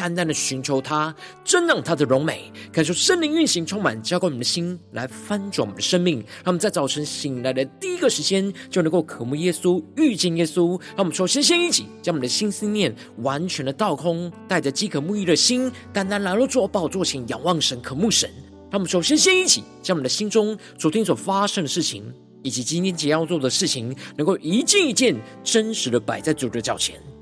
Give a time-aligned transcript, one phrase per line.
[0.00, 1.14] 单单的寻求他，
[1.44, 6.20] 真让他的荣美，感受圣灵运行充满，浇灌我们的心，来翻转我们的生命。
[6.36, 10.80] 让我们在早晨醒来的第一个时间，就能够渴慕耶稣、遇见耶稣。
[10.96, 18.30] 让我们说，先先一起将我们的心思念完全的倒空，带着饥渴沐浴的心，单单来到主的宝座前，仰望神、渴慕神。
[18.70, 22.02] 让我们首先先一起将我们的心中昨天所发生的事情，
[22.42, 26.98] 以及今天即将要做的事情，能够一件一件真实的摆在主的脚前，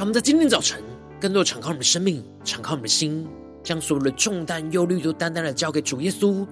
[0.00, 0.82] 让我们在今天早晨，
[1.20, 3.28] 更多的敞开我们的生命，敞开我们的心，
[3.62, 6.46] 将所有的重担、忧虑都单单的交给主耶稣。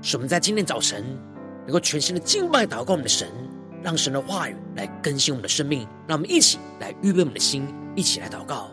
[0.00, 1.04] 使我们在今天早晨，
[1.66, 3.28] 能够全新的敬拜、祷告我们的神，
[3.82, 5.86] 让神的话语来更新我们的生命。
[6.08, 8.70] 让我们一起来预备我们的心，一起来祷告。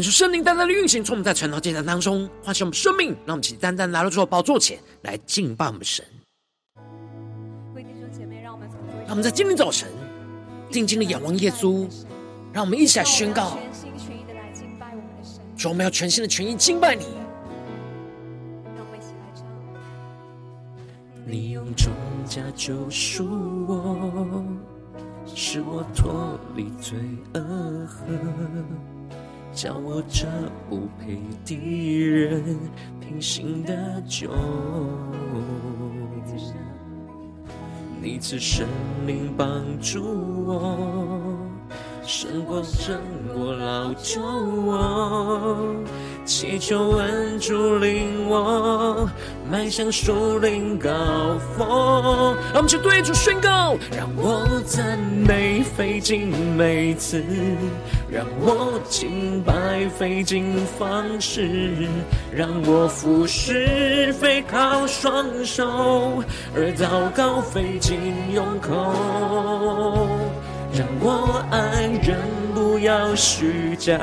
[0.00, 6.02] 恳求圣灵单单的运行，从我们在晨祷祭坛当中唤醒我们生命，让我们请单单来到主的宝座前来敬拜我们神。
[7.76, 8.66] 弟兄姐妹，让我们
[9.00, 9.90] 让我们在今天早晨
[10.70, 11.86] 定睛的仰望耶稣，
[12.50, 15.42] 让我们一起来宣告：全心全意的来敬拜我们的神。
[15.54, 17.04] 主，我们要全心的全意敬拜你。
[18.64, 19.44] 让我们一起来唱：
[21.26, 21.92] 你用重
[22.24, 23.26] 价救赎
[23.68, 24.42] 我，
[25.26, 26.98] 使我脱离罪
[27.34, 28.99] 恶恨。
[29.52, 30.26] 叫我这
[30.68, 31.54] 不配的
[32.08, 32.56] 人
[33.00, 34.30] 平行的酒，
[38.00, 38.66] 你赐圣
[39.06, 39.46] 灵帮
[39.80, 40.02] 助
[40.46, 41.36] 我，
[42.02, 42.98] 胜过胜
[43.34, 45.74] 过老旧我，
[46.30, 49.10] 祈求恩主领我
[49.50, 50.88] 迈向树林高
[51.58, 52.36] 峰。
[52.52, 54.96] 让我们去对主宣告，让我赞
[55.26, 57.20] 美费尽每次。
[58.08, 61.88] 让我敬拜费尽方式，
[62.32, 66.22] 让我服侍非靠双手，
[66.54, 67.98] 而祷告费尽
[68.32, 70.06] 用口。
[70.72, 72.16] 让我爱人
[72.54, 73.98] 不要虚假，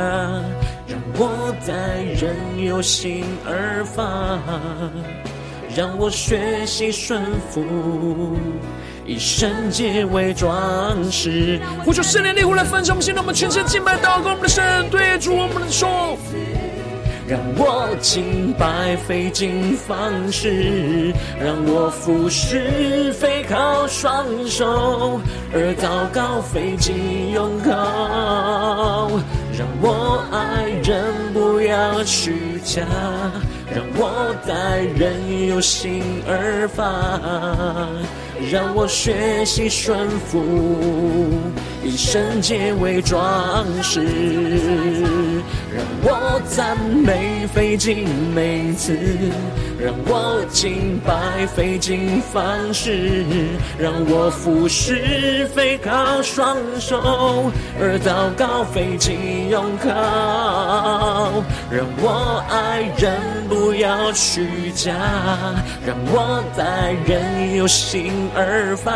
[0.87, 4.39] 让我待人有心而发，
[5.75, 8.37] 让我学习顺服。
[9.05, 16.17] 以圣洁为装饰，呼求圣灵烈火来焚烧我们，现在我们全身敬拜祷告我们的神，对主我们的说，
[17.25, 25.21] 让我敬拜费尽方式，让我服侍非靠双手，
[25.53, 29.11] 而祷告费尽用口，
[29.57, 32.85] 让我爱人不要虚假，
[33.73, 36.83] 让我待人有心而发。
[38.51, 41.25] 让我学习顺服，
[41.87, 44.03] 以以圣洁为装饰，
[45.73, 48.05] 让我赞美费尽
[48.35, 48.93] 每次，
[49.79, 52.43] 让我敬拜费尽方
[52.73, 53.15] 式，
[53.79, 59.87] 让我服侍费靠双手，而祷告费尽用口，
[61.71, 63.17] 让我爱人
[63.47, 64.93] 不要虚假，
[65.85, 68.91] 让我待人有心而发，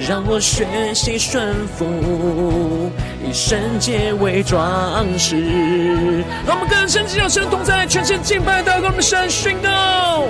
[0.00, 2.90] 让我学习顺服，
[3.22, 6.24] 以圣洁为装饰。
[6.46, 10.24] 让我们更深进入神同在，全身敬拜祷告，我们神宣告。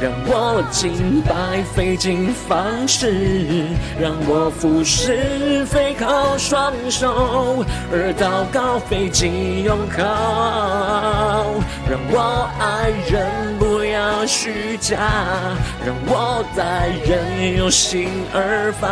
[0.00, 3.66] 让我敬拜费尽方式，
[4.00, 10.02] 让我服侍费靠双手，而祷告费尽用口。
[11.88, 13.51] 让我爱人
[14.26, 14.96] 虚假，
[15.84, 18.88] 让我待人有心而发。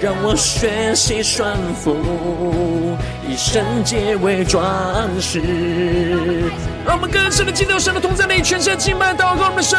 [0.00, 2.96] 让我学习顺服，
[3.28, 4.64] 以圣洁为装
[5.20, 5.40] 饰。
[6.86, 9.78] 让我们更深的进入神的同在里，全身敬拜祷告我们的神，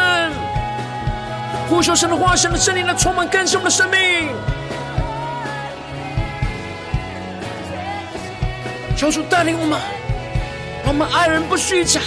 [1.69, 4.29] 呼求神的话，神的圣灵来充满更新我们的生命。
[8.95, 9.79] 求主带领我们，
[10.83, 11.99] 让我们爱人不虚假，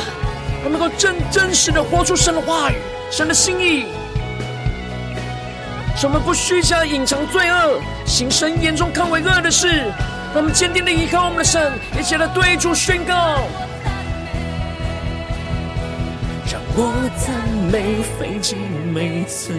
[0.65, 2.77] 我们能够真真实的活出神的话语、
[3.11, 3.85] 神的心意。
[5.97, 9.69] 使我们不虚假隐藏罪恶，行神眼中看为恶的事。
[10.33, 13.15] 让我们坚定的依靠我们的神，一起来对主宣告。
[16.51, 17.33] 让我赞
[17.71, 18.59] 美费尽
[18.93, 19.53] 每次。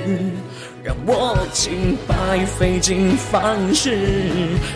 [0.86, 3.98] 让我敬拜费尽方式，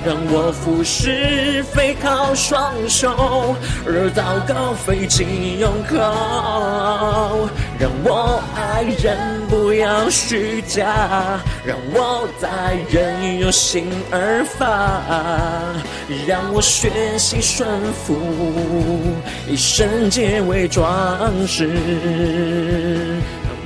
[0.03, 7.47] 让我服侍非靠双手，而祷告费尽用口。
[7.77, 9.15] 让我爱人
[9.49, 15.03] 不要虚假，让我待人有心而发，
[16.25, 16.89] 让我学
[17.19, 18.17] 习顺服，
[19.47, 21.69] 以圣洁为装饰。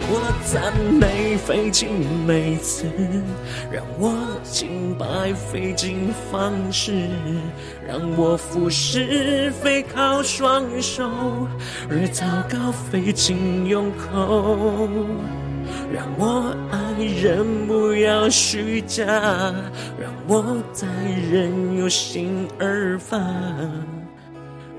[0.10, 1.90] 我赞美费尽
[2.28, 2.86] 每次，
[3.72, 4.14] 让我
[4.44, 7.10] 敬拜费尽方式，
[7.88, 11.10] 让我服侍费靠双手，
[11.90, 14.88] 而祷告费尽用口。
[15.92, 19.06] 让我爱人不要虚假，
[20.00, 20.88] 让我待
[21.32, 23.18] 人有心而发，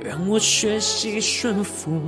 [0.00, 2.00] 让我学习顺服。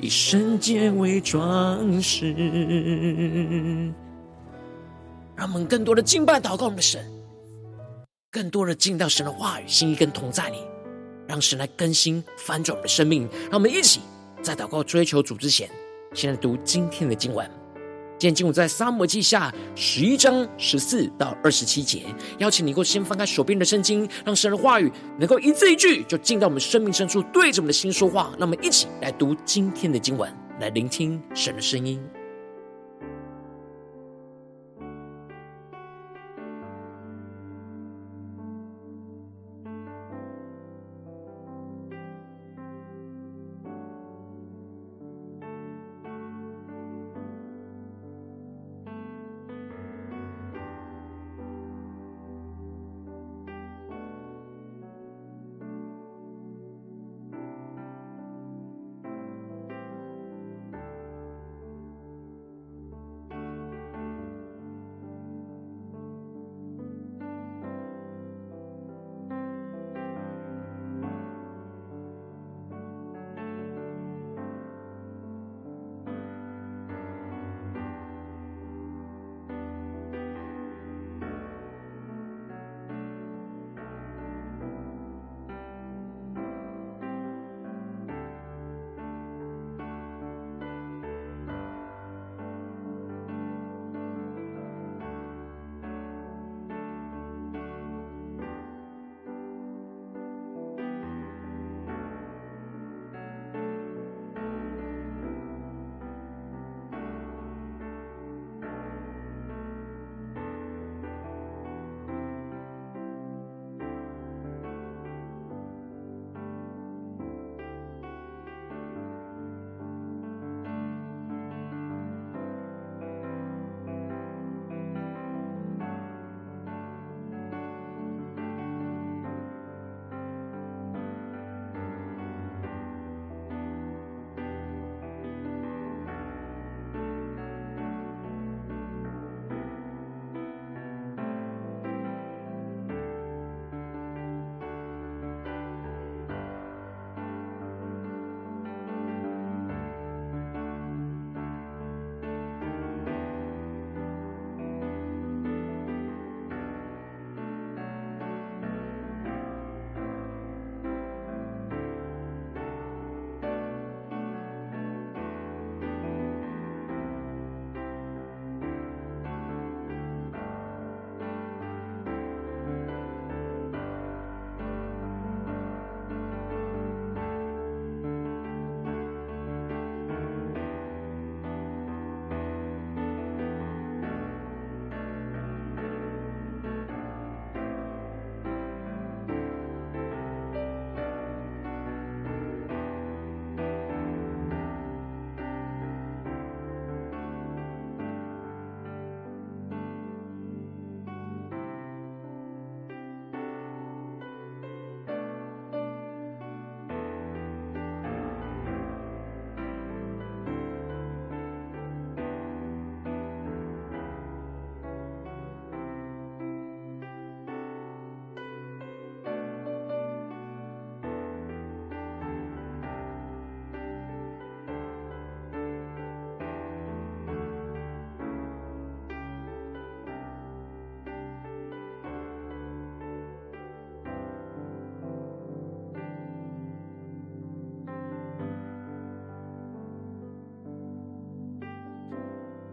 [0.00, 2.32] 以圣洁为装饰，
[5.34, 7.04] 让我们更多的敬拜祷告我们的神，
[8.30, 10.58] 更多的进到神的话语、心意跟同在里，
[11.26, 13.28] 让神来更新翻转我们的生命。
[13.50, 14.00] 让我们一起
[14.40, 15.68] 在祷告追求主之前，
[16.14, 17.57] 先来读今天的经文。
[18.18, 22.02] 今天经文在三摩记下十一章十四到二十七节，
[22.38, 28.32] 邀请你能够先翻开手边的圣经，让神的话语能够一字一句就进到我们生命深处，对着我们的心说话。
[28.36, 30.28] 那么一起来读今天的经文，
[30.58, 32.02] 来聆听神的声音。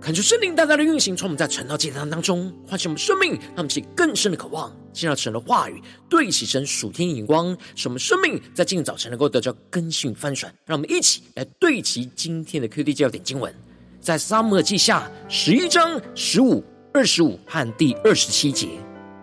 [0.06, 10.54] 恳求圣灵大大的运行，从我们在晨祷祭坛当中唤醒我们生命，让我们起更深的渴望，进入神的话语，对齐神属天的眼光，使我们生命在今天早晨能够得到更新翻转。
[10.64, 13.52] 让我们一起来对齐今天的 QD 焦点经文，
[14.00, 18.70] 在撒母耳记下十一章十五、二十五和第二十七节，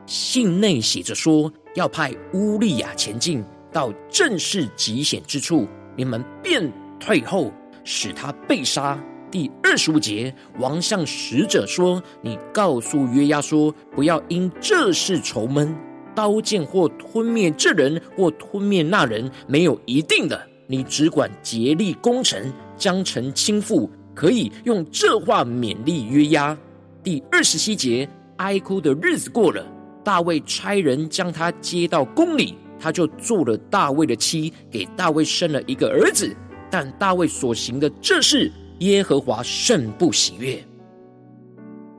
[0.05, 7.53] 信内写着说，要派乌利亚前进到正是极险之处，你们便退后，
[7.85, 9.01] 使他被杀。
[9.33, 15.75] 第二十五节，王向使者说：“你告诉约押说，不要因这事愁闷，
[16.15, 20.39] 刀剑或吞灭这人，或吞灭那人，没有一定的。
[20.67, 23.89] 你只管竭力攻城，将城倾覆。
[24.15, 26.55] 可以用这话勉励约押。”
[27.03, 29.67] 第二十七节，哀哭的日子过了，
[30.05, 36.37] 大卫差人将他接到宫里，他就做了大卫的妻，给大卫生了一个儿子。
[36.71, 40.63] 但大卫所行的这事，耶和华甚不喜悦。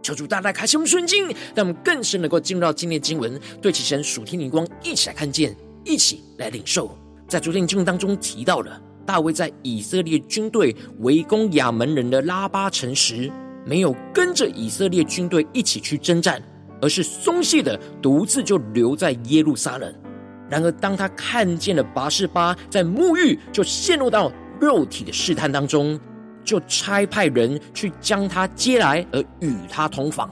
[0.02, 6.98] 求主大大开启我们顺境，让我们更深能够进入到今天的经文，对其神属天灵光，一起来看见，一起来领受。
[7.25, 13.32] 在昨天经文当中提到了，大卫在以色列军队围攻亚门人的拉巴城时，
[13.66, 16.44] 没有跟着以色列军队一起去征战，
[16.82, 19.96] 而是松懈的独自就留在耶路撒冷。
[20.50, 25.98] 然而，当他看见了拔示巴在沐浴，就陷入到肉体的试探当中。
[26.43, 30.29] 就差派人去将她接来，而与她同房，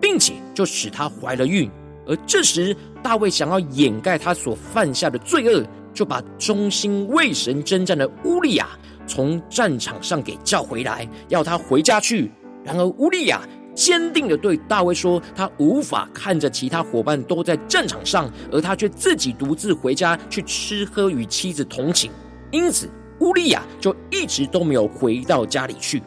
[0.00, 1.70] 并且就使她怀了孕。
[2.06, 5.64] 而这时，大卫想要掩盖他所犯下的罪恶，
[5.94, 8.68] 就把忠心为神征战的乌利亚
[9.06, 12.28] 从战场上给叫回来，要他回家去。
[12.64, 13.40] 然而，乌利亚
[13.72, 22.10] 坚定地对大卫说：“他无法看着其他伙伴都在战场上，而他却自己独自回家去吃喝，与妻子同寝。”
[22.50, 22.90] 因此。
[23.22, 26.02] 乌利亚就一直都没有回到家里去，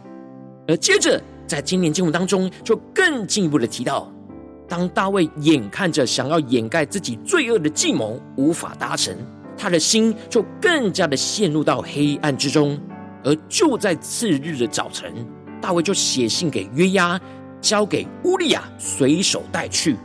[0.68, 4.12] 而接着在今年经文当中，就更进一步的提到，
[4.68, 9.16] 当大卫眼看着想要掩盖自己罪恶的计谋无法达成，
[9.58, 12.78] 他的心就更加的陷入到黑暗之中。
[13.24, 15.12] 而就在次日的早晨，
[15.62, 17.20] 大卫就写信给约押，
[17.62, 19.96] 交给乌利亚随手带去。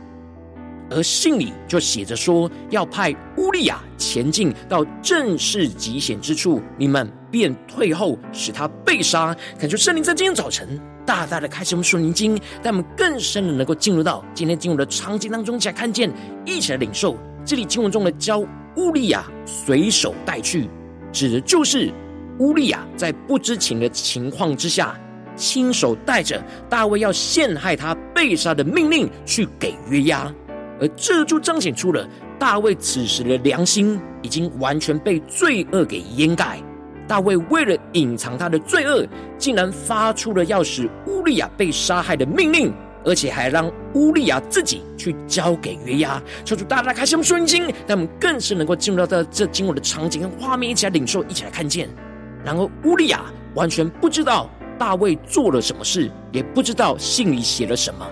[0.91, 9.35] 而信里就写着说，要派乌利亚前进到正是极险之处，你们便退后，使他被杀。
[9.57, 16.11] 感觉圣灵在今天早晨大大的开启我们属灵经，带我们更深的能够进入到今天经文的场景当中，一起来看见，
[16.45, 17.17] 一起来领受。
[17.45, 18.39] 这里经文中的交
[18.75, 20.69] 乌利亚随手带去，
[21.11, 21.91] 指的就是
[22.39, 24.99] 乌利亚在不知情的情况之下，
[25.35, 30.31] 亲手带着大卫要陷害他被杀的命令去给约押。
[30.81, 32.05] 而这就彰显出了
[32.39, 36.59] 大卫此时的良心已经完全被罪恶给掩盖。
[37.07, 39.05] 大卫为了隐藏他的罪恶，
[39.37, 42.73] 竟然发出了要使乌利亚被杀害的命令，
[43.03, 46.21] 而且还让乌利亚自己去交给约押。
[46.45, 51.89] 求主大大开启我们顺经，让我们更是能够进入到这经文的场景跟画面，一起来领受，一起来看见。
[52.43, 53.21] 然而乌利亚
[53.55, 58.07] 完全不知道大卫做了什么事，也不知道信里写了什么。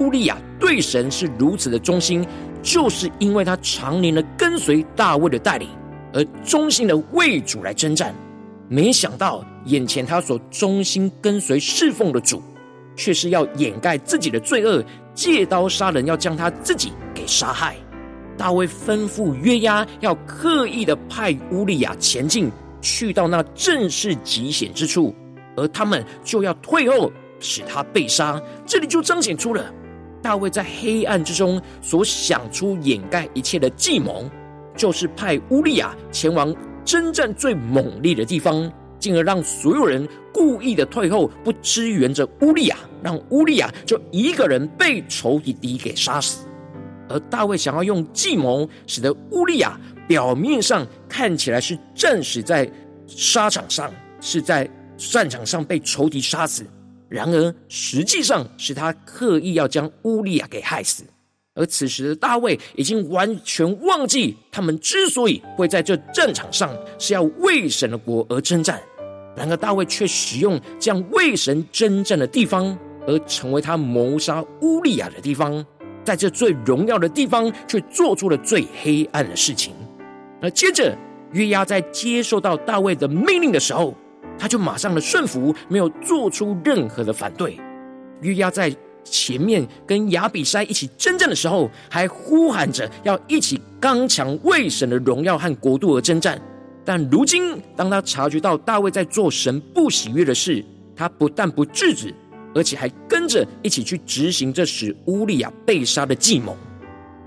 [0.00, 2.26] 乌利亚对神是如此的忠心，
[2.62, 5.68] 就是因为他常年的跟随大卫的带领，
[6.12, 8.14] 而忠心的为主来征战。
[8.68, 12.42] 没想到眼前他所忠心跟随侍奉的主，
[12.96, 14.82] 却是要掩盖自己的罪恶，
[15.14, 17.76] 借刀杀人，要将他自己给杀害。
[18.38, 25.14] 大卫吩咐约押要刻意的派乌利亚前进，去到那正是极险之处，
[25.56, 28.40] 而他们就要退后，使他被杀。
[28.64, 29.70] 这里就彰显出了。
[30.22, 34.28] 大卫在黑暗之中所想出掩盖一切的计谋，
[34.76, 46.46] 就是派乌利亚前往征战最猛烈的地方，进而让所有人故意的退后，不支援着乌利亚，让乌利亚就一个人被仇敌给杀死。
[47.08, 52.70] 而大卫想要用计谋，使得乌利亚表面上看起来是战死在
[53.06, 56.64] 沙场上，是在战场上被仇敌杀死。
[57.10, 61.02] 然而，实际上是他刻意要将乌利亚给害死。
[61.54, 68.80] 而此时的大卫已经完全忘记，他们之所以会在这战场上，是要为神的国而征战。
[69.36, 75.66] 然而，大卫却使用这样为神征战的地方，而成为他谋杀乌利亚的地方。
[76.04, 79.74] 在这最荣耀的地方，却做出了最黑暗的事情。
[80.40, 80.96] 而接着，
[81.32, 83.94] 约押在接受到大卫的命令的时候，
[84.40, 87.60] 他就马上的顺服，没有做出任何的反对。
[88.22, 96.40] 约押在前面跟亚比筛一起征战的时候，还呼喊着要一起刚强为神的荣耀和国度而征战。
[96.86, 100.64] 但如今，当他察觉到大卫在做神不喜悦的事，
[100.96, 102.14] 他不但不制止，
[102.54, 106.56] 而且还跟着一起去执行这使乌利亚被杀的计谋。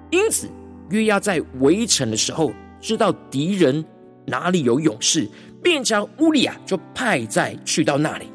[0.09, 0.47] 因此，
[0.89, 2.51] 约押在围城的时候，
[2.81, 3.85] 知道敌人
[4.25, 5.27] 哪里有勇士，
[5.63, 8.25] 便将乌利亚就派在去到那里。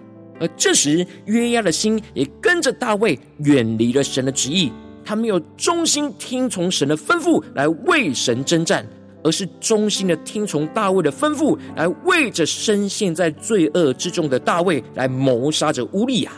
[0.40, 4.72] 而这时，约押的心也跟着大卫远离了神的旨意，
[5.04, 8.86] 他没有忠心听从神的吩咐来为神征战。
[9.24, 16.30] 而是忠心的听从大卫的吩咐，来为着深陷在罪恶之中的大卫来谋杀着乌利亚，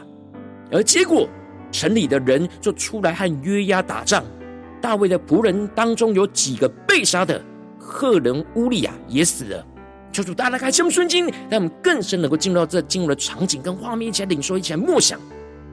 [0.73, 1.29] 而结果
[1.71, 4.25] 城里的人就出来和约押打仗。
[4.81, 7.41] 大卫的仆人当中有几个被杀的，
[7.79, 9.67] 赫人乌利亚也死了。
[10.13, 15.19] 求主大家开启我们的心，让我们更深能够进入到这经文的场景跟画面，一起来领受，一起来默想。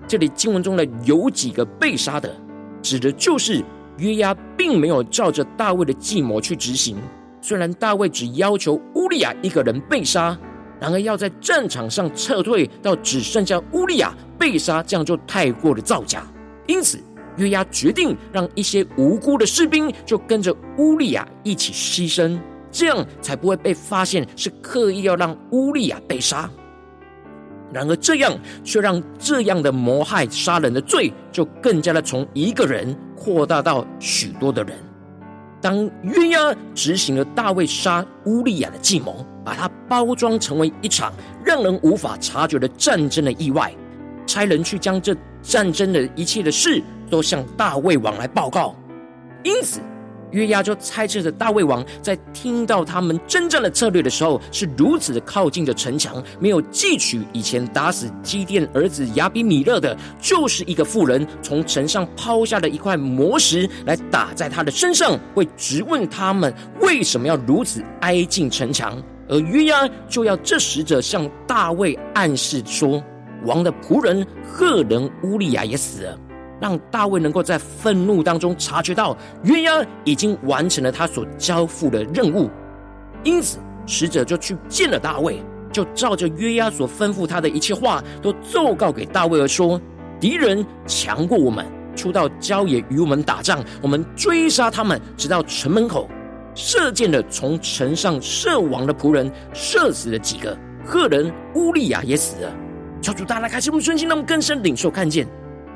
[0.07, 2.35] 这里经文中的有几个被杀的，
[2.81, 3.63] 指的就是。
[3.99, 6.97] 约押并没有照着大卫的计谋去执行，
[7.41, 10.37] 虽然大卫只要求乌利亚一个人被杀，
[10.79, 16.21] 然而要在战场上撤退到只剩下乌利亚被杀，这样就太过的造假。
[16.67, 16.99] 因此，
[17.37, 22.37] 约押决定让一些无辜的士兵就跟着乌利亚一起牺牲，
[22.71, 26.49] 这样才不会被发现是刻意要让乌利亚被杀。
[27.73, 34.77] 然而，这样却让这样的谋害杀人的罪，就更加的从一个人扩大到许多的人。
[35.59, 41.11] 当约押执行了大卫杀乌利亚的计谋，把它包装成为一场
[41.43, 43.73] 让人无法察觉的战争的意外，
[44.25, 48.75] 差人去将这战争的一切的事都向大卫王来报告。
[49.43, 49.81] 因此，
[50.31, 73.03] 约押就猜测着大卫王在听到他们真正的策略的时候，是如此的靠近着城墙，没有记取以前打死基甸儿子亚比米勒的，就是一个妇人从城上抛下的一块魔石来打在他的身上，会质问他们为什么要如此挨近城墙，而约押就要这使者向大卫暗示说，
[73.45, 76.19] 王的仆人赫人乌利亚也死了。
[76.59, 79.71] 让大卫能够在愤怒当中察觉到约押
[80.03, 82.49] 已经完成了他所交付的任务，
[83.23, 85.41] 因此使者就去见了大卫，
[85.71, 89.79] 就照着约押所吩咐他的一切话，都奏告给大卫而说：
[90.19, 91.65] 敌人强过我们，
[91.95, 96.09] 出到郊野与我们打仗，我们追杀他们，直到城门口，
[96.55, 102.51] 射箭的从城上射亡的仆人，射死了几个，赫人乌利亚也死了。
[102.99, 105.27] 求主大大开启我们顺心，让我们更深领受看见。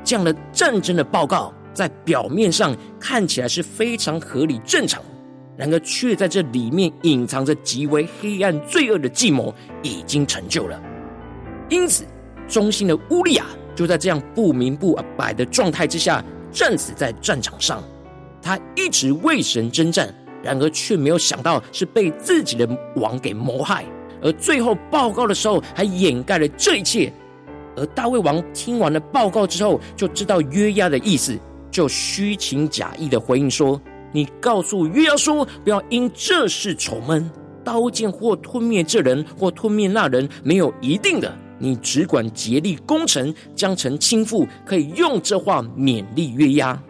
[0.04, 5.02] 这样的战争的报告，在表面上看起来是非常合理正常，
[5.56, 10.80] 然而却在这里面隐藏着极为黑暗罪恶的计谋已经成就了。
[11.68, 12.04] 因此，
[12.48, 17.82] 忠心的乌利亚就在这样不明不白的状态之下战死在战场上。
[18.42, 20.12] 他一直为神征战，
[20.42, 23.84] 然而却没有想到是被自己的王给谋害，
[24.20, 27.12] 而最后报告的时候还掩盖了这一切。
[27.76, 31.38] 而大卫王听完了报告之后，就知道约押的意思，
[31.70, 33.80] 就虚情假意的回应说
[34.12, 37.30] ：“你告诉约押说，不要因这事愁闷，
[37.64, 41.34] 刀剑或吞灭这人，或吞灭那人，没有一定的。
[41.58, 46.82] 你只管竭力攻城，将城倾覆，可以用这话勉励约押。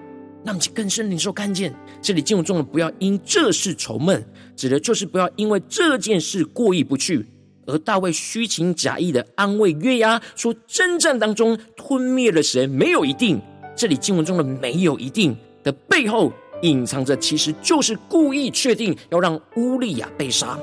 [0.42, 4.24] 那么，更深领受看见，这里经文中的“不要因这事愁闷”，
[4.56, 7.26] 指的就是不要因为这件事过意不去。
[7.66, 13.40] 而大卫虚情假意的安慰约押说：“征战当中吞灭了神没有一定。”
[13.74, 20.58] 这里经文中的“没有一定”的背后，隐藏着其实就是故意确定要让乌利亚被杀。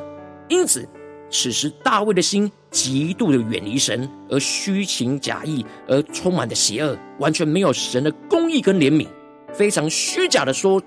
[0.48, 0.88] 因此，
[1.30, 9.08] 此时大卫的心极度的远离神，而虚情假意，而充满的邪恶，完全没有神的公义跟怜悯，
[9.54, 10.82] 非常虚假的说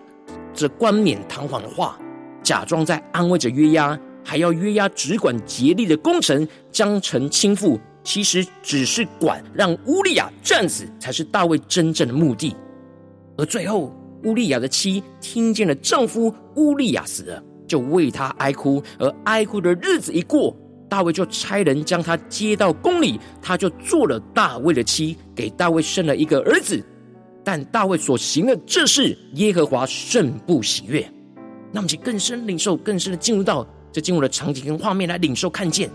[0.55, 1.99] 着冠冕堂皇的话，
[2.43, 3.99] 假装在安慰着约押。
[4.25, 12.55] 还要约押只管竭力的攻城，将城倾覆，其实只是管让乌利亚战死，才是大卫真正的目的。
[13.37, 18.83] 而最后，乌利亚的妻听见了丈夫乌利亚死了，就为他哀哭。
[18.99, 20.57] 而哀哭的日子一过，
[20.89, 26.81] 大卫就差人将他接到宫里，他就做了大卫的妻，给大卫生了一个儿子。
[27.43, 31.05] 但大卫所行的这事，耶和华甚不喜悦。
[31.73, 33.67] 那么，就更深领受，更深的进入到。
[33.93, 35.91] 这进入了场景跟画面来领受看见，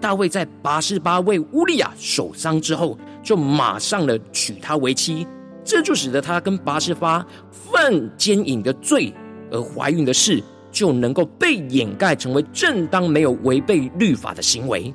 [0.00, 5.26] 大卫在拔示巴为乌利亚守丧之后，就马上的娶她为妻，
[5.64, 9.12] 这就使得他跟拔示巴犯奸淫的罪
[9.50, 14.92] 而怀孕的事，就能够被掩盖成为正当没有违背律法的行为。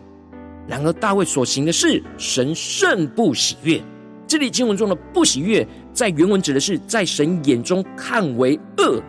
[0.68, 3.82] 然而大卫所行的事，神甚不喜悦。
[4.26, 9.02] 这里经文中的不喜悦，在原文指的是在神眼中看为恶。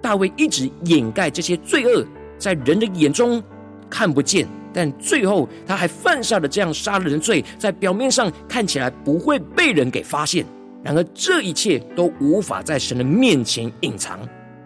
[0.00, 2.04] 大卫一直掩盖这些罪恶。
[2.42, 3.40] 在人的眼中
[3.88, 10.44] 看不见，但最后他还犯下了这样杀人的罪，在表面上看起来不会被人给发现，
[10.82, 14.18] 然而这一切都无法在神的面前隐藏，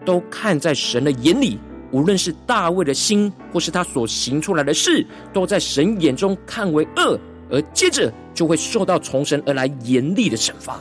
[0.03, 1.59] 都看在神的眼里。
[1.91, 7.19] 无论是大卫的心，或是他所行出来的事，都在神眼中看为恶，
[7.51, 10.79] 而接着就会受到从神而来严厉的惩罚。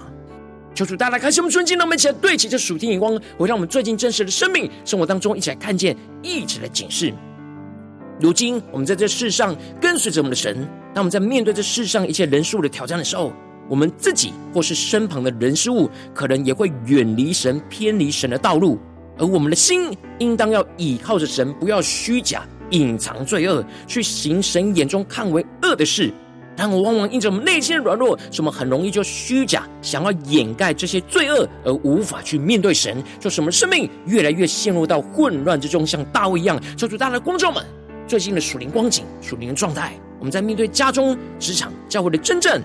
[0.76, 7.14] 求主大家开启我们尊敬，让我们一起来对齐这属天眼光，会让我们最近真实的生命生活当中一起来看见，一起来警示。
[8.20, 13.32] 如今我们在这世上跟随着我们的神，当我们在面对这世上一切人事物的挑战的时候，
[13.70, 18.78] 我们自己或是身旁的人事物，可能也会远离神，偏离神的道路。
[19.16, 26.12] 而我们的心应当要倚靠着神，不要虚假隐藏罪恶，去行神眼中看为恶的事。
[26.56, 36.60] 但我往往因着我们内心的软弱，什么很容易就虚假，想要掩盖这些罪恶，而无法去面对神，就什么生命越来越陷入到混乱之中，像大卫一样。
[36.76, 37.64] 求主大的光照们，
[38.06, 42.62] 最近的属灵光景、属灵的状态，我们在面对家中、职场、教会的真正，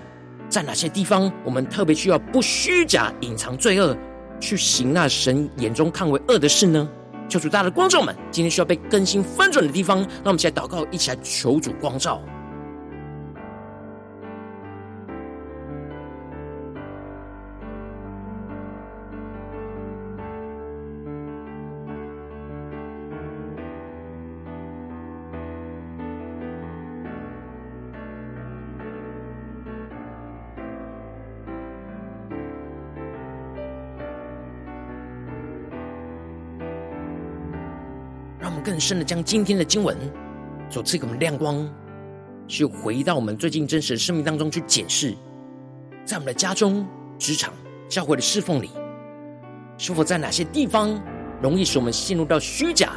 [0.48, 3.96] 在哪些地方，我们特别需要不虚假隐藏罪恶？
[4.40, 6.88] 去行那神眼中看为恶的事呢？
[7.28, 12.20] 求主，大家的光照们，今天需要被更新翻转的地方，让我们一起来祷告，一起来求主光照。
[38.82, 39.96] 深的将今天的经文
[40.68, 41.72] 所赐给我们亮光，
[42.48, 45.14] 去回到我们最近真实的生命当中去检视，
[46.04, 46.84] 在我们的家中、
[47.16, 47.54] 职场、
[47.88, 48.70] 教会的侍奉里，
[49.78, 51.00] 是否在哪些地方
[51.40, 52.94] 容易使我们陷入到虚假，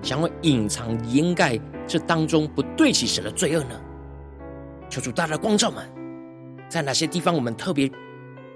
[0.00, 3.78] 想要隐藏、掩盖这当中不对齐神的罪恶呢？
[4.88, 5.86] 求主大大光照们，
[6.66, 7.90] 在哪些地方我们特别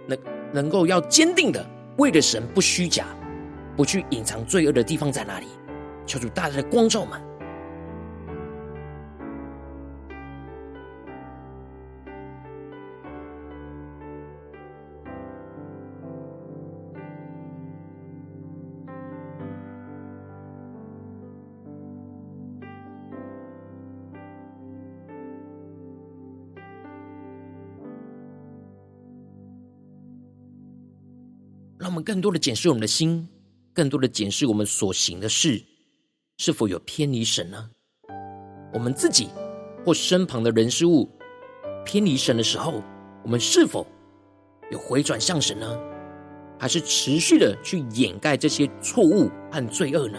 [0.07, 0.19] 能
[0.55, 1.65] 能够要坚定的
[1.99, 3.05] 为了神不虚假，
[3.77, 5.47] 不去隐藏罪恶的地方在哪里？
[6.11, 7.23] 求主大大的光照们，
[31.79, 33.29] 让我们更多的检视我们的心，
[33.73, 35.63] 更多的检视我们所行的事。
[36.43, 37.69] 是否有偏离神呢？
[38.73, 39.29] 我们自己
[39.85, 41.07] 或身旁的人事物
[41.85, 42.83] 偏离神的时候，
[43.23, 43.87] 我们是否
[44.71, 45.79] 有回转向神呢？
[46.59, 50.19] 还是持续的去掩盖这些错误和罪恶呢？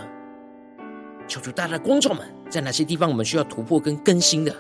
[1.28, 4.56] 求主大家的光照们，在哪些地方我们需要突破跟更新的？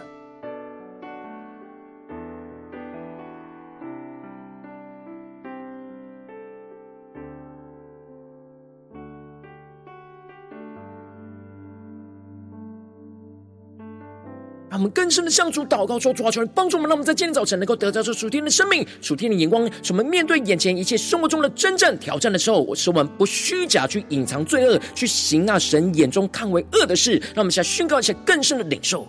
[14.82, 27.12] 我们更深的向主祷告，说主啊，求你帮助我们，让我们在今天早晨能够得到这属天的生命、属天的眼光，使我们面对眼前一切生活中的真正挑战的时候，我使我们不虚假去隐藏罪恶，去行那神眼中看为恶的事。
[27.36, 29.08] 让我们现在宣告一些更深的领受。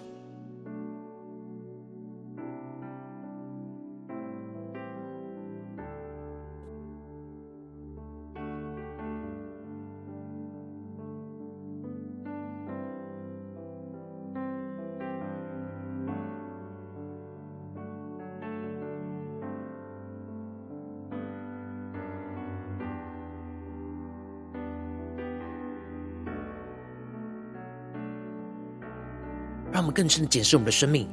[29.72, 31.08] 让我们更深的检视我们的生命，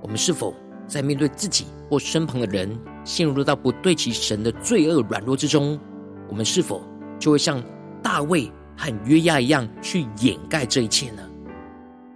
[0.00, 0.54] 我们是否
[0.86, 2.70] 在面对自己或身旁的人
[3.04, 5.78] 陷入到不对齐神的罪恶软弱之中？
[6.28, 6.82] 我们是否
[7.18, 7.62] 就会像
[8.00, 11.22] 大卫和约押一样去掩盖这一切呢？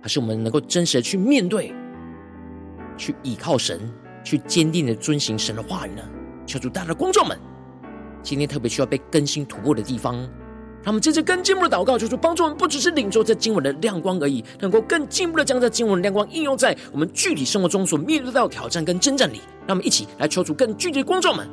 [0.01, 1.75] 还是我们能够真实的去面对，
[2.97, 3.81] 去倚靠神，
[4.23, 6.03] 去坚定的遵行神的话语呢？
[6.47, 7.37] 求主大的观众们，
[8.23, 10.17] 今天特别需要被更新突破的地方。
[10.89, 19.39] 让我们接着更进一步的祷告，求主帮助我们，不只是领受这经文的亮光而已，能够更进一步的将这经文的亮光应用在我们具体生活中所面对到的挑战跟征战里。
[19.67, 21.47] 让我们一起来求主更具体的光照们，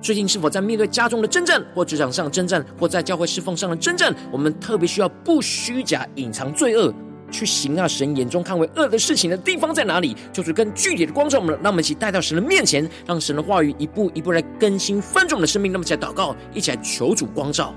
[0.00, 6.90] 最近是否在面对家中的征战，或职场上征战，或在教会侍奉上的征战，我们特别需要不虚假、隐藏罪恶，
[7.30, 10.16] 去行那神眼中看为恶的事情的地方在哪里？
[10.32, 15.70] 求主更具体的光照们，让我们一起带到神的面前，让神的话语一步一步来更新翻转我们的生命。
[15.70, 17.74] 那么，一起来祷告，一起来求主光照。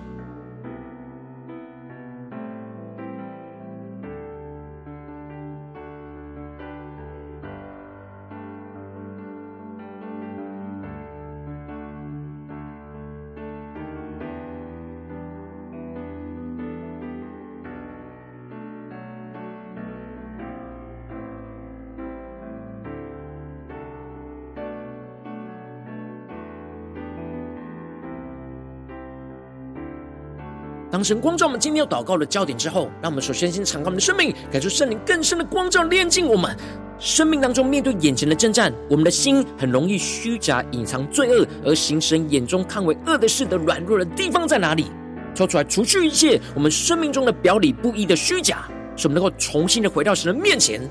[31.02, 36.56] 当神光照我们今天要祷告的焦点之后，让我们首先先敞开我们的生命，感受圣灵更深的光照，炼净我们
[37.00, 38.72] 生命当中面对眼前的征战。
[38.88, 44.92] 我们的心很容易虚假隐藏罪恶，而形神眼中看为恶的事的软弱的地方在哪里？
[45.34, 50.88] 抽出来，除去一切我们生命中的表里不一的虚假，使我们能够重新的回到神的面前，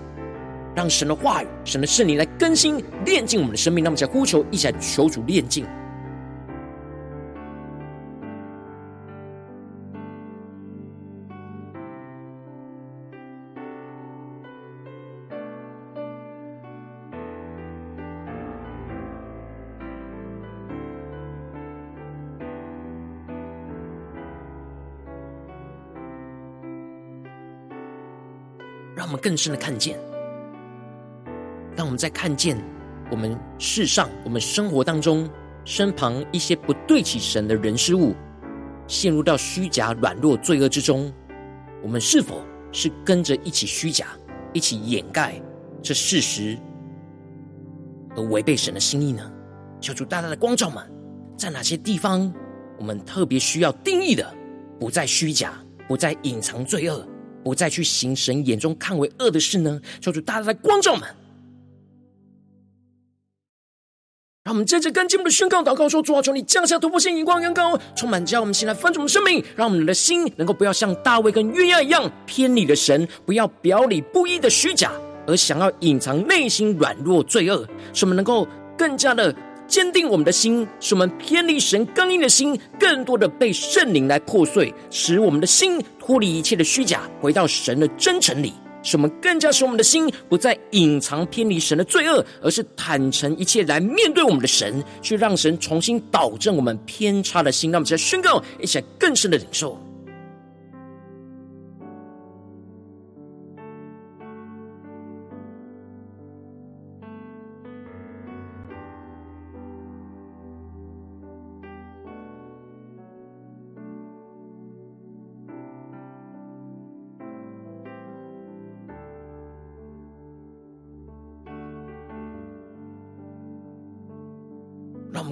[0.75, 3.85] 让神的话语、神的圣灵来更新、炼净我们的生命。
[3.85, 5.65] 让我们再呼求，一起来求主炼净。
[29.21, 29.99] 更深的看见，
[31.77, 32.57] 当我们在看见
[33.11, 35.29] 我们世上、我们生活当中
[35.65, 38.15] 身旁一些不对起神的人事物，
[38.87, 41.13] 陷入到虚假、软弱、罪恶之中，
[41.83, 44.07] 我们是否是跟着一起虚假、
[44.53, 45.41] 一起掩盖
[45.83, 46.59] 这事实，
[48.17, 49.31] 而违背神的心意呢？
[49.81, 50.85] 求主大大的光照们，
[51.37, 52.33] 在哪些地方
[52.79, 54.35] 我们特别需要定义的，
[54.79, 55.55] 不再虚假，
[55.89, 57.07] 不再隐藏罪恶。
[57.43, 59.81] 不再去行神眼中看为恶的事呢？
[60.01, 61.03] 求主大大的光照们，
[64.45, 74.93] 让我们接着跟进我们的宣告祷告说：主啊，求你降下突破性眼光，眼高，充满教我们，先来翻转我们生命，让我们的心能够不要像大卫跟约押一样偏离了神，不要表里不一的虚假，
[75.27, 79.35] 而想要隐藏内心软弱罪恶，使我们能够更加的。
[79.71, 88.53] 坚定我们的心，使我们偏离神刚硬的心，更多的被圣灵来破碎，使我们的心脱离一切的虚假，回到神的真诚里。
[88.83, 97.71] 使我们更加使我们的心不再隐藏偏离神的罪恶，而是坦诚一切来面对我们的神，去让神重新导正我们偏差的心。
[97.71, 99.79] 让我们再宣告，一起来更深的领受。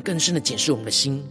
[0.08, 1.22] 更深的检视我们的心。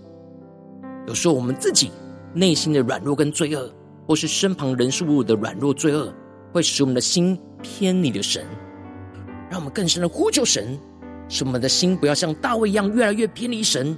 [1.07, 1.89] 有时候我们自己
[2.31, 3.73] 内心的软弱跟罪恶，
[4.07, 6.13] 或是身旁人事物的软弱罪恶，
[6.53, 8.45] 会使我们的心偏离了神。
[9.49, 10.77] 让我们更深的呼求神，
[11.27, 13.97] 使我们的心不要像大卫一样越来越偏离神，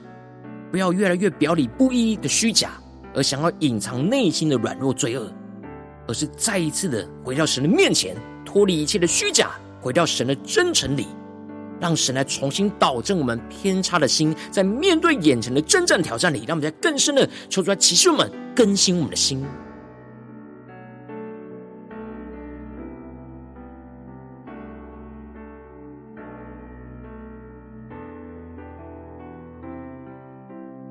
[0.72, 2.72] 不要越来越表里不一的虚假，
[3.14, 5.30] 而想要隐藏内心的软弱罪恶，
[6.08, 8.16] 而是再一次的回到神的面前，
[8.46, 11.06] 脱离一切的虚假，回到神的真诚里。
[11.80, 19.46] 让神来重新导正我们偏差的心，在面对眼前的征战挑战里，让我们在更深的求出来启示我们，更新我们的心。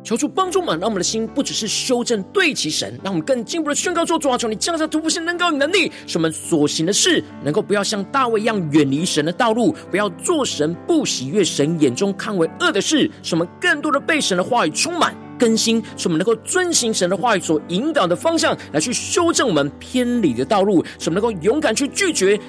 [0.08, 22.40] 求主帮助我们，让我们的心不只是修正对齐神，让我们更进一步的宣告说：主啊，求你降下突破性能高与能力，使我们所行的事能够不要像大卫一样远离神的道路，不要做神不喜悦神眼中看为恶的事，使我们更多的被神的话语充满更新，使我们能够遵行神的话语所引导的方向来去修正我们偏离的道路，使我们能够勇敢去拒绝。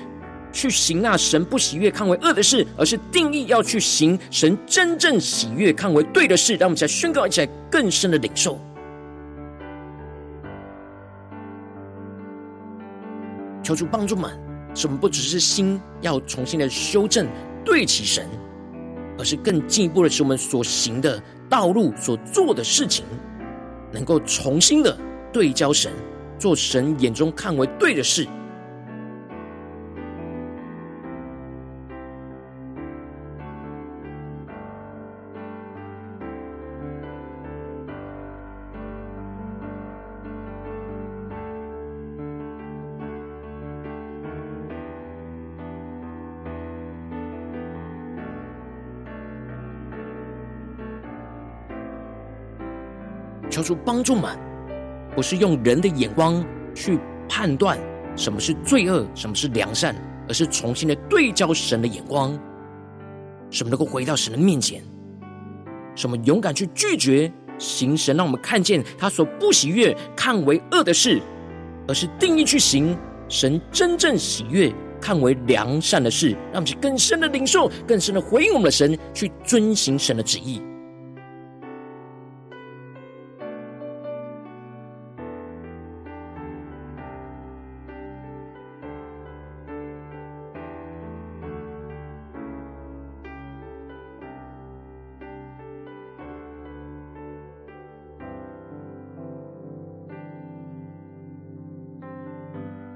[0.52, 6.56] 去行那神不喜悦看为恶的事，而是定义要去行神真正喜悦看为对的事。
[6.56, 8.60] 让我们一起来宣告，一起来更深的领受。
[13.64, 14.32] 求主帮助们，
[14.74, 17.28] 使我们不只是心要重新的修正
[17.64, 18.26] 对齐神，
[19.18, 23.06] 而是更进一步的使我们所行的道路、所做的事情，
[23.92, 24.98] 能够重新的
[25.32, 25.92] 对焦神，
[26.40, 28.28] 做神眼中看为对的事。
[53.60, 54.38] 求主帮助们，
[55.14, 56.44] 不是用人的眼光
[56.74, 57.78] 去判断
[58.16, 59.94] 什么是罪恶，什么是良善，
[60.28, 62.40] 而是重新的对焦神的眼光，
[63.50, 64.82] 什么能够回到神的面前，
[65.94, 71.22] 什么勇敢去拒绝行神让我们看见他所不喜悦、看为恶的事，
[71.86, 80.62] 而是定义去行神真正喜悦、看为良善的事，让我们去更深的领受、更深的回应我们的神，去遵行神的旨意。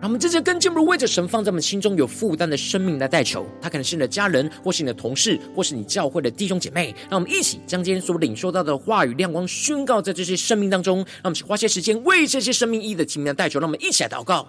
[0.04, 6.94] 让我们这些跟进一步为着神放在我们心中有负担的生命来代求，他可能是你的家人，或是你的同事，或是你教会的弟兄姐妹。
[7.10, 10.98] 让我们一起将今天所领受到的话语亮光宣告在这些生命当中。
[10.98, 13.62] 让我们花些时间为这些生命意义的提名来代求。
[13.62, 14.46] 让我们一起来祷告。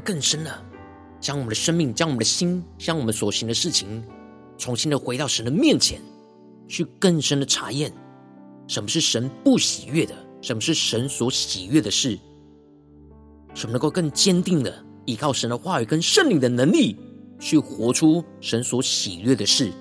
[0.00, 0.50] 更深的
[1.20, 4.02] 将我们的生命、将我们的心、将我们所行的事情，
[4.58, 6.00] 重新的回到神的面前，
[6.66, 7.92] 去更深的查验
[8.66, 12.18] 什么是神不喜悦的，什么是神所喜悦的事，
[13.54, 16.96] 什么能够更坚定的依靠神的话语跟圣灵的能力，
[17.38, 19.72] 去活出神所喜悦的事。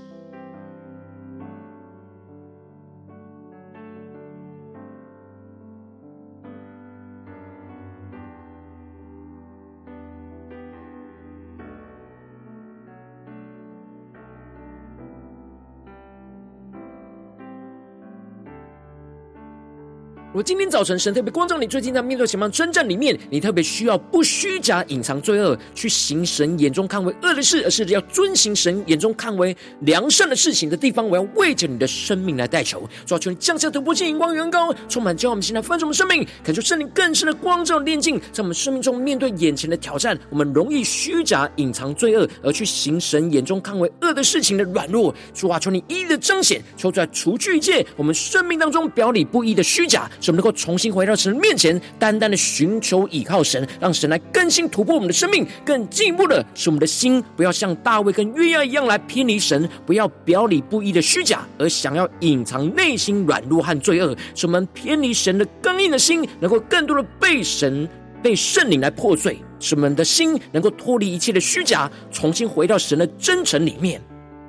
[20.39, 31.05] 我今天早晨，神特别光照你，最近在面对前方征战里面，你特别需要不虚假隐藏罪恶，去行神眼中看为恶的事，而是要遵行神眼中看为良善的事情的地方。
[31.05, 45.13] 我要为着你的生命来代求，主要求你降下突破性、眼光、远高，充满将我们现在丰盛的生命，感受圣灵更深的光照、炼净，在我们生命中面对眼前的挑战，我们容易虚假隐藏罪恶，而去行神眼中看为恶的事情的软弱。
[45.33, 50.09] 主啊，求你一一的彰显，求出来除去一切我们生命当中表里不一的虚假。
[50.29, 67.89] 使我们能够重新回到神的面前，单单的寻求倚靠神，让神来更新突破我们的生命，更进一步的使我们的心不要像大卫跟约押一样来偏离神，不要表里不一的虚假，而想要隐藏内心软弱和罪恶，使我们偏离神的刚硬的心，能够更多的被神
[68.21, 73.99] 被圣灵来破碎，使我们的心能够脱离一切的虚假，重新回到神的真诚里面。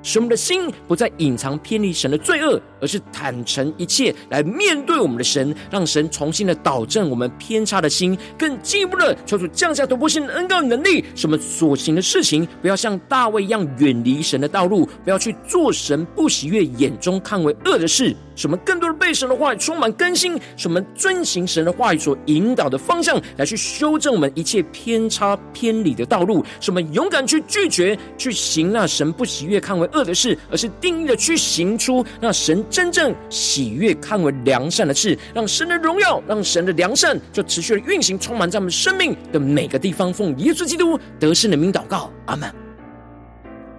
[0.03, 18.15] 使我们的心不再隐藏偏离神的罪恶，而是坦诚一切来面对我们的神，让神重新的导正我们偏差的心，更进一步的求主降下突破性的恩膏能力，什么所行的事情不要像大卫一样远离神的道路，不要去做神不喜悦、眼中看为恶的事。
[18.33, 26.43] 什么更多的被神的话语充满更新，什么遵行神的话语所引导的方向，来去修正我们一切偏差偏离的道路。
[26.59, 40.11] 什么勇敢去拒绝去行那神不喜悦看为恶的事，而是定义的去行出那神真正喜悦看为良善的事，让神的荣耀，让神的良善就持续的运行，充满在我们生命的每个地方。
[40.11, 42.49] 奉耶稣基督得胜的名祷告，阿门。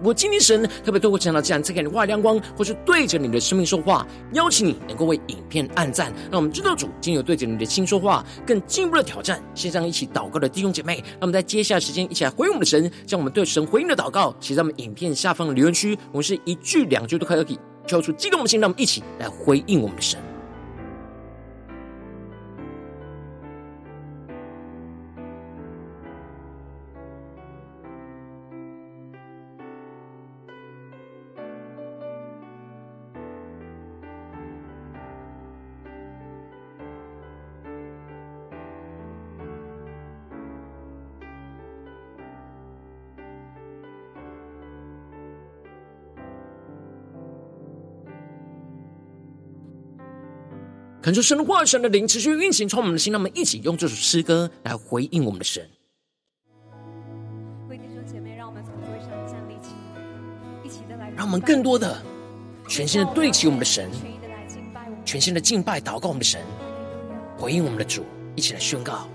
[0.03, 9.41] 我今天神特别透过讲到这样，赐给你话语亮光，或是对着你的生命说话，邀请你能够为影片按赞，让我们知道主今天有对着你的心说话，更进一步的挑战。
[9.55, 20.19] 线上一起祷告的弟兄姐妹，让我们在接下来时间一起来回应我们的神，将我们对神回应的祷告写在我们影片下方的留言区，我们是一句两句都可以，敲出激动的心，让我们一起来回应我们的神。
[51.03, 55.61] 恳求神的话语、神的灵持续运行，从我们的心，让我们一起用这首诗歌来回应我们的神。
[57.69, 59.99] 弟兄姐妹，让我们从座位上站立起来，
[60.63, 62.01] 一起的来，让我们更多的
[62.69, 63.89] 全新的对齐我们的神，
[65.03, 66.39] 全新的敬拜、祷告我们的神，
[67.37, 68.05] 回应我们的主，
[68.37, 69.05] 一起来宣告：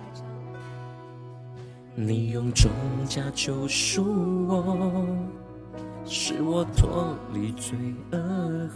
[1.95, 2.71] 你用重
[3.09, 4.05] 价救赎
[4.47, 5.07] 我，
[6.05, 7.75] 使我脱离罪
[8.13, 8.69] 恶。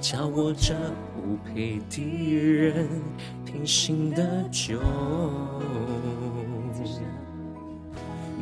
[0.00, 0.74] 叫我这
[1.14, 2.88] 不配的人
[3.44, 4.78] 平心的酒，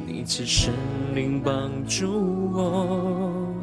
[0.06, 0.74] 你赐圣
[1.14, 3.54] 灵帮助我，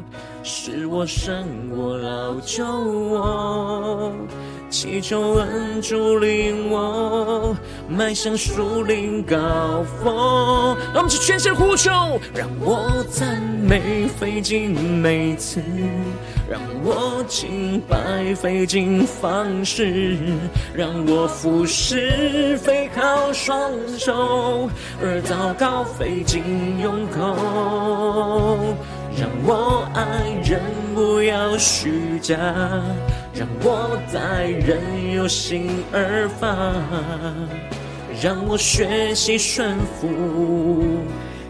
[0.42, 4.12] 使我胜过老旧我，
[4.68, 7.54] 祈求恩主领我
[7.88, 10.76] 迈向树林高峰。
[10.92, 11.90] 让我们去全心呼求，
[12.34, 15.62] 让我赞美费尽每次，
[16.52, 20.18] 让我敬拜费尽方式，
[20.74, 24.68] 让我服侍非靠双手，
[25.02, 26.42] 而祷告费尽
[26.78, 28.76] 用口。
[29.18, 30.02] 让我爱
[30.44, 30.60] 人
[30.94, 32.36] 不要虚假，
[33.32, 34.78] 让我待人
[35.14, 36.54] 有心而发，
[38.22, 40.06] 让我学习顺服，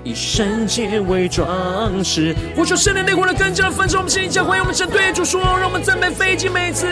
[0.04, 2.34] 以圣洁为装饰。
[2.54, 6.86] 呼求圣灵内火的更加的焚烧我们心，将会我们神对主说，让我们赞美费尽每次。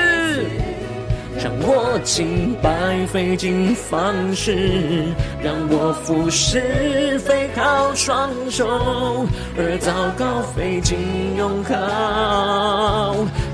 [1.43, 5.05] 让我敬拜费尽方式，
[5.43, 10.99] 让我服侍非靠双手，而祷告费尽
[11.39, 11.73] 用口。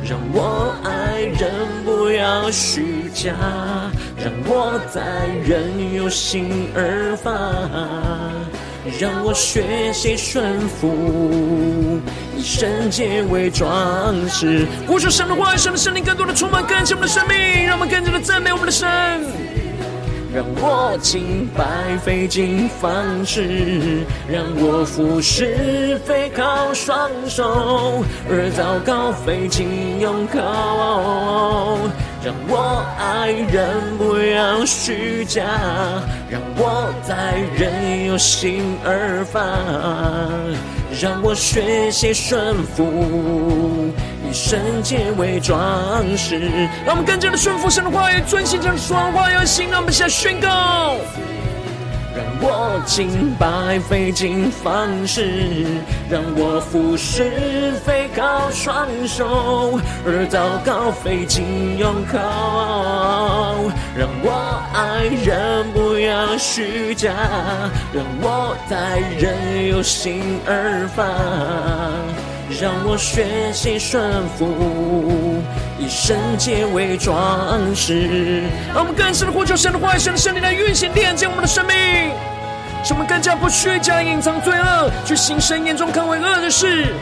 [0.02, 1.48] 让我爱人
[1.84, 3.32] 不要虚假，
[4.18, 7.30] 让我待人有心而发，
[8.98, 12.00] 让我学习顺服。
[12.36, 18.86] 以圣洁为装饰，呼求神的话，神的圣灵更多的充满更新我们的生命，让我们更加的赞美我们的神。
[20.34, 31.78] 让我敬拜费尽方式，让我服侍非靠双手，而祷告费尽用口。
[32.26, 35.44] 让我爱人不要虚假，
[36.28, 39.40] 让我爱人有心而发。
[41.00, 43.92] 让我学习顺服，
[44.28, 46.40] 以圣洁为装饰。
[46.84, 49.70] 让我们更加的顺服神的话语，遵行这样说话要行。
[49.70, 50.96] 让我们现在宣告。
[52.16, 55.66] 让我敬拜费尽方式，
[56.08, 62.16] 让我服侍非靠双手，而祷告费尽用口。
[63.94, 67.12] 让我爱人不要虚假，
[67.92, 71.04] 让我待人有心而发，
[72.48, 75.42] 让我学习顺服，
[75.78, 78.42] 以圣洁为装饰。
[78.68, 81.74] 让我们更深的呼求神的话语，神的圣灵来运行炼净我们的生命，
[82.84, 86.94] 使我们更加不虚假隐藏罪恶，去行神眼中看为恶的事。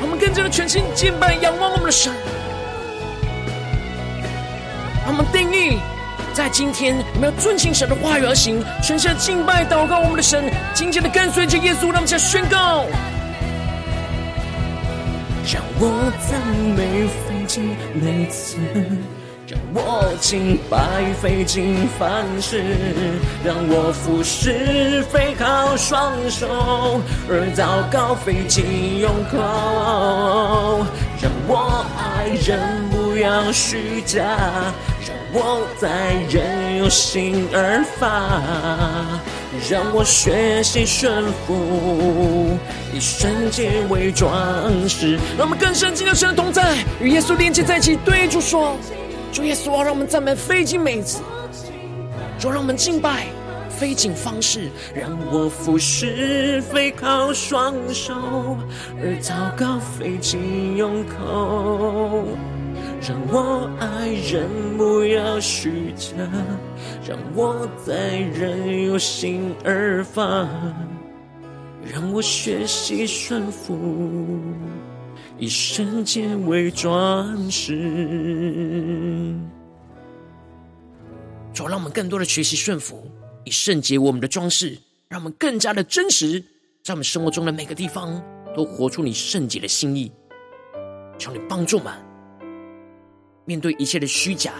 [0.00, 2.12] 我们更加的全心敬拜仰望我们的神。
[5.04, 5.80] 让我们定义。
[6.40, 12.86] 在今天，我们要遵行神的话语而行，全心敬拜、祷告我们的神，紧紧的跟随着耶稣，让我们再宣告。
[15.52, 16.40] 让我赞
[16.74, 18.56] 美费尽每次，
[19.46, 22.64] 让我敬拜费尽凡事，
[23.44, 30.86] 让我服侍非靠双手，而祷告费尽用口。
[31.20, 34.24] 让我爱人不要虚假，
[35.32, 38.10] 我在任由心而发，
[39.70, 42.58] 让我学习顺服，
[42.92, 44.28] 以圣洁为装
[44.88, 45.16] 饰。
[45.38, 48.76] 让我们更深进入神的同在，与耶稣连接在一起，对主说：
[49.32, 51.20] 主耶稣啊，让我们赞美费尽每次，
[52.38, 53.26] 主让我们敬拜。
[53.68, 58.12] 费尽方式，让我俯视飞靠双手，
[59.00, 62.26] 而祷告费尽用口。
[63.00, 64.46] 让我爱人
[64.76, 66.14] 不要虚假，
[67.08, 70.46] 让我待人有心而发，
[71.82, 74.38] 让我学习顺服，
[75.38, 79.34] 以圣洁为装饰。
[81.54, 83.10] 主，让我们更多的学习顺服。
[83.44, 84.76] 以圣洁我们的装饰，
[85.08, 86.38] 让我们更加的真实，
[86.82, 88.22] 在我们生活中的每个地方
[88.54, 90.12] 都活出你圣洁的心意。
[91.18, 91.94] 求你帮助我们，
[93.50, 94.52] 面对一切的虚假、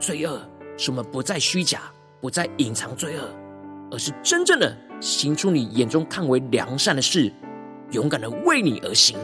[0.00, 0.40] 罪恶，
[0.78, 1.82] 使我们不再虚假，
[2.18, 3.28] 不再隐藏罪恶，
[3.90, 7.30] 而是真正的行出你眼中看为良善的事，
[7.90, 9.18] 勇敢的为你而行，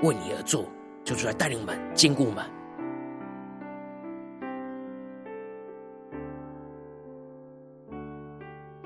[0.00, 0.64] 为你而做。
[1.04, 2.44] 求主来带领我们，坚固我们。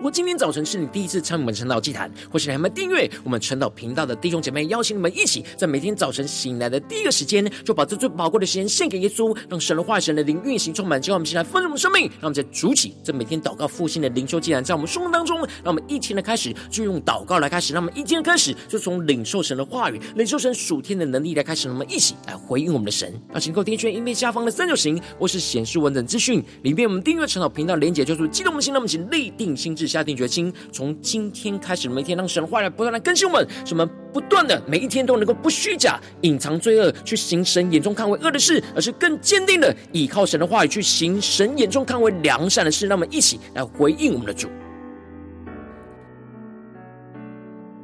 [0.03, 12.11] 如果今天早晨是你第一次参与我们晨祷祭坛，或是你还没订阅我们晨祷频道的弟兄姐妹，邀请你们一起在每天早晨醒来的第一个时间，就把这最宝贵的时间献给耶稣，让神的话语、神的灵运行充满，叫我们先来丰盛我们生命。
[12.21, 23.15] 让我们在主起这每天祷告复兴的灵修祭坛，在我们生活当中，让我们一天的开始就用祷告来开始，让我们一天的开始就从领受神的话语、领受神属天的能力来开始，我们一起来回应我们的神。
[23.33, 29.92] 那请各位点选影片下方的三角形，或是显示完整资讯里面，我们订阅晨祷频道连结，就是激动我们的心，让我们一起立定心志。
[29.93, 42.87] 下定决心，从今天开始，每天让神的话来不断来更新我们，使我们不断的每一天都能够不虚假、隐藏罪恶，去行神眼中看为恶的事，而是更坚定的依靠神的话语去行神眼中看为良善的事。
[42.87, 44.49] 那么一起来回应我们的主。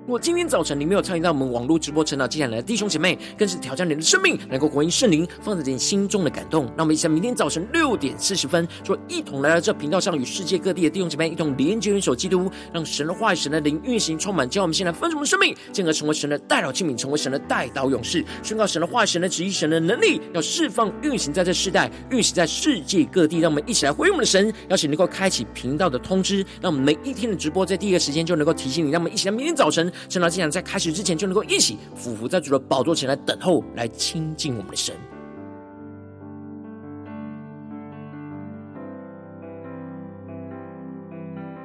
[0.09, 6.65] 如果今天早晨你没有参与到我们网络直播成长接下来的弟兄姐妹，更是挑战你的生命，能够回应圣灵放在你心中的感动。
[6.69, 14.49] 让我们一起在明天早晨六点四十分，说一同来到这频道上，与世界各地的弟兄姐妹一同连接、元首基督，让神的话语、神的灵运行充满。
[14.49, 23.41] 叫我们现在分盛的生命，进而成为神的代祷器皿，成为神的代祷勇士，宣告神的话语、神的旨意、神的能力，要释放运行在这世代，运行在世界各地。
[23.41, 28.91] 让我们一起来回应我们的神，邀请能够开启频道的通知，让我们每一天的直播在第一个时间就能够提醒你。
[28.91, 29.93] 让我们一起来明天早晨。
[30.09, 34.95] 圣道竟然在开始之前就能够一起俯伏在主的宝座前来等候，来亲近我们的神。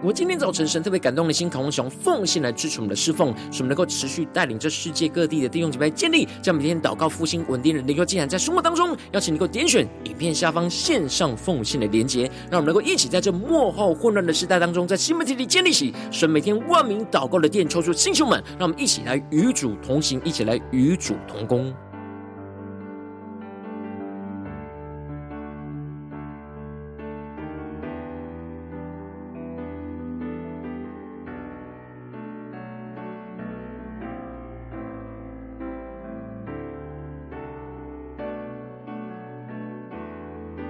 [0.03, 8.97] 我今天早晨神特别感动的心，渴望使用奉献来支持我们的侍奉，使我们能够持续带领这世界各地的弟兄姐妹建立，将每天祷告复兴稳定的灵修进展在生活当中。
[9.13, 21.73] 邀请你能够点选影片下方线上奉献的连结，让我们能够一起在这幕后混乱的时代当中，在新媒体里建立起神每天万名祷告的殿，抽出弟兄们，让我们一起来与主同行，一起来与主同工。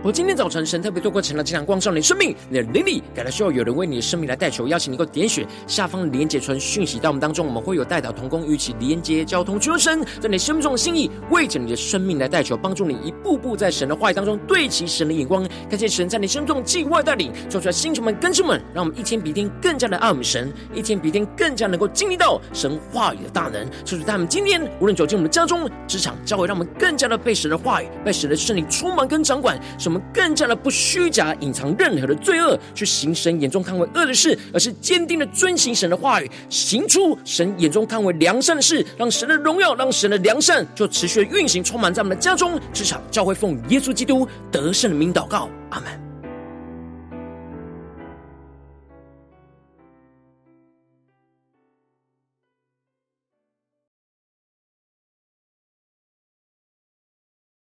[0.03, 23.65] 我今天早晨，神特别透过成了这场光照你生命，你的灵里感到需要有人为你的生命来代求，邀请你能够点选下方连结传讯息到我们当中，我们会有代祷同工与其连接交通，求神在你生命中的心意，为着你的生命来代求，帮助你一步步在神的话语当中对齐神的眼光，看见神在你生命中计划带领，做出来星球们、跟兄们，让我们一天比一天更加的爱我们神，一天比一天更加能够经历到神话语的大能。
[23.85, 29.57] 就是他们今天无论走进我们的家中、职场、教会，让我们更加的被神的话语、被神的圣灵充满跟掌管。
[29.93, 46.02] 我们更加的不虚假，隐藏任何的罪恶，去行神眼中看为恶的事，而是坚定的遵行神的话语，行出神眼中看为良善的事，让神的荣耀，让神的良善就持续的运行，充满在我们的家中、职场、教会，奉耶稣基督得胜的名祷告，阿门。